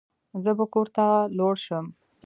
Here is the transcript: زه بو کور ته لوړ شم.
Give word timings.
زه 0.43 0.51
بو 0.57 0.65
کور 0.73 0.87
ته 0.95 1.05
لوړ 1.37 1.55
شم. 1.65 1.85